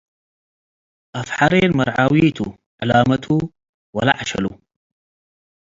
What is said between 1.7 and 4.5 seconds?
መርዓዊቱ ዕ’ላሙ ወለዐሸሉ